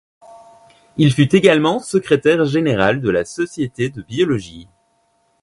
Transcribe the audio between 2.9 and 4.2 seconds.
de la Société de